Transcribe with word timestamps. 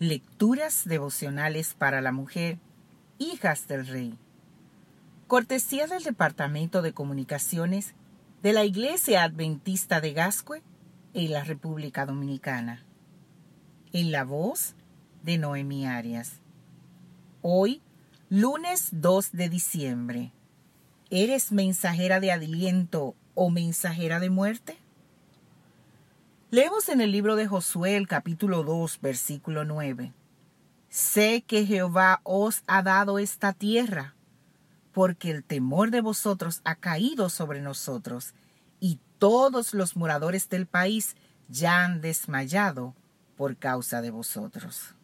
Lecturas 0.00 0.82
devocionales 0.86 1.74
para 1.74 2.00
la 2.00 2.10
mujer, 2.10 2.58
hijas 3.18 3.68
del 3.68 3.86
rey. 3.86 4.18
Cortesía 5.28 5.86
del 5.86 6.02
Departamento 6.02 6.82
de 6.82 6.92
Comunicaciones 6.92 7.94
de 8.42 8.52
la 8.52 8.64
Iglesia 8.64 9.22
Adventista 9.22 10.00
de 10.00 10.12
Gascue 10.12 10.62
en 11.14 11.30
la 11.30 11.44
República 11.44 12.06
Dominicana. 12.06 12.82
En 13.92 14.10
la 14.10 14.24
voz 14.24 14.74
de 15.22 15.38
Noemi 15.38 15.86
Arias. 15.86 16.40
Hoy, 17.40 17.80
lunes 18.28 18.88
2 18.90 19.30
de 19.30 19.48
diciembre. 19.48 20.32
¿Eres 21.10 21.52
mensajera 21.52 22.18
de 22.18 22.32
aliento 22.32 23.14
o 23.36 23.48
mensajera 23.48 24.18
de 24.18 24.30
muerte? 24.30 24.76
Leemos 26.54 26.88
en 26.88 27.00
el 27.00 27.10
libro 27.10 27.34
de 27.34 27.48
Josué 27.48 27.96
el 27.96 28.06
capítulo 28.06 28.62
2, 28.62 29.00
versículo 29.00 29.64
9. 29.64 30.12
Sé 30.88 31.42
que 31.44 31.66
Jehová 31.66 32.20
os 32.22 32.62
ha 32.68 32.80
dado 32.80 33.18
esta 33.18 33.52
tierra, 33.52 34.14
porque 34.92 35.32
el 35.32 35.42
temor 35.42 35.90
de 35.90 36.00
vosotros 36.00 36.60
ha 36.62 36.76
caído 36.76 37.28
sobre 37.28 37.60
nosotros, 37.60 38.34
y 38.78 39.00
todos 39.18 39.74
los 39.74 39.96
moradores 39.96 40.48
del 40.48 40.66
país 40.66 41.16
ya 41.48 41.84
han 41.84 42.00
desmayado 42.00 42.94
por 43.36 43.56
causa 43.56 44.00
de 44.00 44.12
vosotros. 44.12 44.94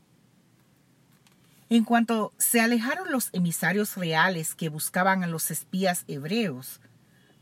En 1.68 1.82
cuanto 1.82 2.32
se 2.38 2.60
alejaron 2.60 3.10
los 3.10 3.28
emisarios 3.32 3.96
reales 3.96 4.54
que 4.54 4.68
buscaban 4.68 5.24
a 5.24 5.26
los 5.26 5.50
espías 5.50 6.04
hebreos, 6.06 6.80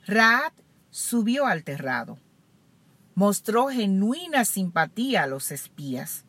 Raad 0.07 0.55
subió 0.89 1.45
al 1.45 1.63
terrado 1.63 2.17
mostró 3.19 3.67
genuina 3.67 4.45
simpatía 4.45 5.25
a 5.25 5.27
los 5.27 5.51
espías. 5.51 6.25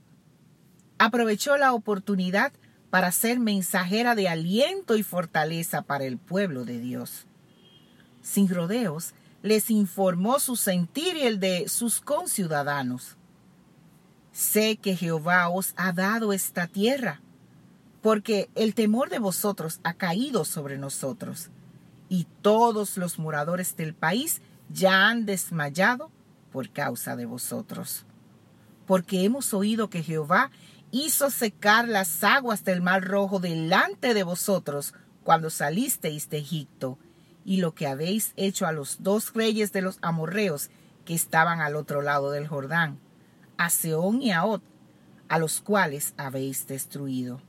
Aprovechó 0.98 1.56
la 1.56 1.74
oportunidad 1.74 2.52
para 2.90 3.12
ser 3.12 3.40
mensajera 3.40 4.16
de 4.16 4.28
aliento 4.28 4.96
y 4.96 5.04
fortaleza 5.04 5.84
para 5.84 6.06
el 6.06 6.18
pueblo 6.18 6.66
de 6.66 6.80
Dios. 6.80 7.28
Sin 8.24 8.50
rodeos, 8.50 9.14
les 9.44 9.70
informó 9.70 10.40
su 10.40 10.56
sentir 10.56 11.16
y 11.16 11.28
el 11.28 11.40
de 11.40 11.70
sus 11.70 12.02
conciudadanos. 12.02 13.18
Sé 14.32 14.78
que 14.78 14.96
Jehová 14.96 15.48
os 15.50 15.76
ha 15.78 15.92
dado 15.92 16.34
esta 16.34 16.66
tierra, 16.66 17.22
porque 18.02 18.50
el 18.56 18.74
temor 18.74 19.12
de 19.12 19.20
vosotros 19.20 19.80
ha 19.84 19.94
caído 19.94 20.44
sobre 20.44 20.80
nosotros, 20.80 21.52
y 22.10 22.26
todos 22.42 22.98
los 22.98 23.20
moradores 23.20 23.76
del 23.76 23.94
país 23.94 24.42
ya 24.72 25.08
han 25.08 25.28
desmayado 25.28 26.10
por 26.52 26.70
causa 26.70 27.16
de 27.16 27.26
vosotros. 27.26 28.06
Porque 28.86 29.24
hemos 29.24 29.54
oído 29.54 29.90
que 29.90 30.04
Jehová 30.04 30.52
hizo 30.92 31.30
secar 31.30 31.88
las 31.88 32.24
aguas 32.24 32.64
del 32.64 32.82
mar 32.82 33.04
rojo 33.04 33.40
delante 33.40 34.14
de 34.14 34.24
vosotros 34.24 34.94
cuando 35.24 35.50
salisteis 35.50 36.30
de 36.30 36.40
Egipto, 36.40 36.98
y 37.46 37.58
lo 37.58 37.74
que 37.74 37.88
habéis 37.88 38.34
hecho 38.36 38.66
a 38.66 38.72
los 38.72 39.02
dos 39.02 39.34
reyes 39.34 39.72
de 39.72 39.82
los 39.82 39.98
amorreos 40.02 40.70
que 41.06 41.14
estaban 41.14 41.62
al 41.62 41.76
otro 41.76 42.02
lado 42.02 42.32
del 42.32 42.48
Jordán, 42.48 43.00
a 43.58 43.70
Seón 43.70 44.22
y 44.22 44.32
a 44.32 44.46
Ot, 44.46 44.64
a 45.28 45.40
los 45.40 45.62
cuales 45.62 46.14
habéis 46.18 46.68
destruido. 46.68 47.42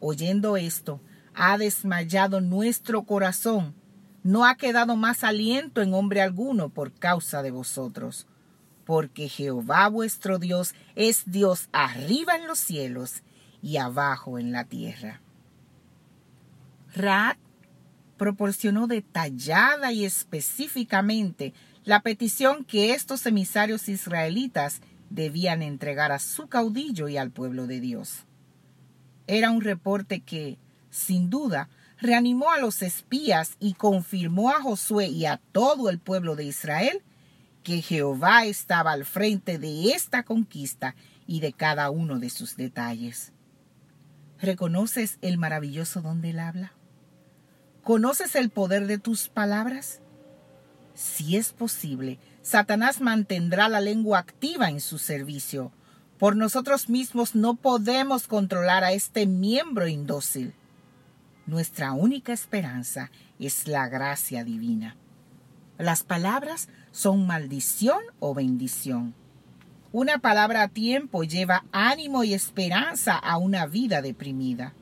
Oyendo 0.00 0.56
esto, 0.56 1.00
ha 1.34 1.56
desmayado 1.58 2.40
nuestro 2.40 3.02
corazón, 3.04 3.74
no 4.22 4.46
ha 4.46 4.56
quedado 4.56 4.96
más 4.96 5.24
aliento 5.24 5.82
en 5.82 5.94
hombre 5.94 6.22
alguno 6.22 6.68
por 6.68 6.92
causa 6.92 7.42
de 7.42 7.50
vosotros. 7.50 8.26
Porque 8.84 9.28
Jehová 9.28 9.88
vuestro 9.88 10.38
Dios 10.38 10.74
es 10.94 11.24
Dios 11.26 11.68
arriba 11.72 12.36
en 12.36 12.46
los 12.46 12.58
cielos 12.58 13.22
y 13.62 13.76
abajo 13.76 14.38
en 14.38 14.52
la 14.52 14.64
tierra. 14.64 15.20
Raad 16.94 17.36
proporcionó 18.16 18.86
detallada 18.86 19.92
y 19.92 20.04
específicamente 20.04 21.54
la 21.84 22.00
petición 22.00 22.64
que 22.64 22.94
estos 22.94 23.26
emisarios 23.26 23.88
israelitas 23.88 24.80
debían 25.10 25.62
entregar 25.62 26.12
a 26.12 26.18
su 26.18 26.46
caudillo 26.46 27.08
y 27.08 27.16
al 27.16 27.30
pueblo 27.30 27.66
de 27.66 27.80
Dios. 27.80 28.24
Era 29.26 29.50
un 29.50 29.60
reporte 29.60 30.20
que, 30.20 30.58
sin 30.90 31.30
duda, 31.30 31.68
reanimó 32.02 32.50
a 32.50 32.58
los 32.58 32.82
espías 32.82 33.56
y 33.60 33.74
confirmó 33.74 34.50
a 34.50 34.60
Josué 34.60 35.06
y 35.06 35.26
a 35.26 35.40
todo 35.52 35.88
el 35.88 36.00
pueblo 36.00 36.34
de 36.34 36.44
Israel 36.44 37.00
que 37.62 37.80
Jehová 37.80 38.44
estaba 38.44 38.90
al 38.90 39.04
frente 39.04 39.58
de 39.58 39.92
esta 39.92 40.24
conquista 40.24 40.96
y 41.28 41.38
de 41.38 41.52
cada 41.52 41.90
uno 41.90 42.18
de 42.18 42.28
sus 42.28 42.56
detalles. 42.56 43.32
¿Reconoces 44.40 45.18
el 45.22 45.38
maravilloso 45.38 46.02
don 46.02 46.20
del 46.20 46.40
habla? 46.40 46.72
¿Conoces 47.84 48.34
el 48.34 48.50
poder 48.50 48.88
de 48.88 48.98
tus 48.98 49.28
palabras? 49.28 50.00
Si 50.94 51.36
es 51.36 51.52
posible, 51.52 52.18
Satanás 52.42 53.00
mantendrá 53.00 53.68
la 53.68 53.80
lengua 53.80 54.18
activa 54.18 54.68
en 54.68 54.80
su 54.80 54.98
servicio. 54.98 55.70
Por 56.18 56.34
nosotros 56.34 56.88
mismos 56.88 57.36
no 57.36 57.54
podemos 57.54 58.26
controlar 58.26 58.82
a 58.82 58.92
este 58.92 59.26
miembro 59.26 59.86
indócil. 59.86 60.52
Nuestra 61.46 61.92
única 61.92 62.32
esperanza 62.32 63.10
es 63.38 63.66
la 63.66 63.88
gracia 63.88 64.44
divina. 64.44 64.96
Las 65.76 66.04
palabras 66.04 66.68
son 66.92 67.26
maldición 67.26 68.00
o 68.20 68.34
bendición. 68.34 69.14
Una 69.90 70.18
palabra 70.18 70.62
a 70.62 70.68
tiempo 70.68 71.24
lleva 71.24 71.64
ánimo 71.72 72.22
y 72.24 72.32
esperanza 72.32 73.16
a 73.16 73.36
una 73.38 73.66
vida 73.66 74.00
deprimida. 74.00 74.72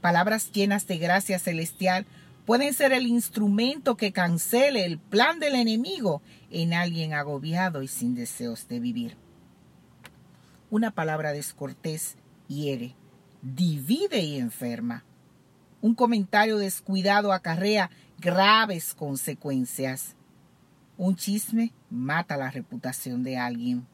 Palabras 0.00 0.52
llenas 0.52 0.86
de 0.86 0.98
gracia 0.98 1.38
celestial 1.38 2.06
pueden 2.44 2.74
ser 2.74 2.92
el 2.92 3.06
instrumento 3.06 3.96
que 3.96 4.12
cancele 4.12 4.84
el 4.84 4.98
plan 4.98 5.40
del 5.40 5.54
enemigo 5.54 6.20
en 6.50 6.74
alguien 6.74 7.14
agobiado 7.14 7.82
y 7.82 7.88
sin 7.88 8.14
deseos 8.14 8.68
de 8.68 8.80
vivir. 8.80 9.16
Una 10.70 10.90
palabra 10.90 11.32
descortés 11.32 12.16
hiere, 12.48 12.94
divide 13.42 14.20
y 14.20 14.36
enferma. 14.36 15.04
Un 15.82 15.94
comentario 15.94 16.58
descuidado 16.58 17.32
acarrea 17.32 17.90
graves 18.18 18.92
consecuencias. 18.92 20.14
Un 20.98 21.16
chisme 21.16 21.72
mata 21.88 22.36
la 22.36 22.50
reputación 22.50 23.22
de 23.22 23.38
alguien. 23.38 23.86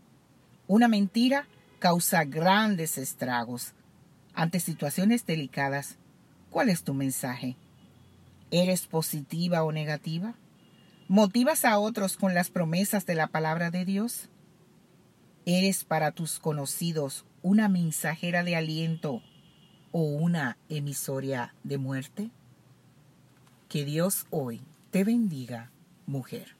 Una 0.66 0.88
mentira 0.88 1.46
causa 1.78 2.24
grandes 2.24 2.98
estragos. 2.98 3.72
Ante 4.34 4.58
situaciones 4.58 5.24
delicadas, 5.26 5.96
¿cuál 6.50 6.70
es 6.70 6.82
tu 6.82 6.92
mensaje? 6.92 7.56
¿Eres 8.50 8.86
positiva 8.86 9.62
o 9.62 9.70
negativa? 9.70 10.34
¿Motivas 11.06 11.64
a 11.64 11.78
otros 11.78 12.16
con 12.16 12.34
las 12.34 12.50
promesas 12.50 13.06
de 13.06 13.14
la 13.14 13.28
palabra 13.28 13.70
de 13.70 13.84
Dios? 13.84 14.28
¿Eres 15.44 15.84
para 15.84 16.10
tus 16.10 16.40
conocidos 16.40 17.24
una 17.42 17.68
mensajera 17.68 18.42
de 18.42 18.56
aliento 18.56 19.22
o 19.98 20.00
una 20.00 20.58
emisoria 20.68 21.54
de 21.64 21.78
muerte? 21.78 22.30
Que 23.66 23.86
Dios 23.86 24.26
hoy 24.28 24.60
te 24.90 25.04
bendiga, 25.04 25.70
mujer. 26.04 26.55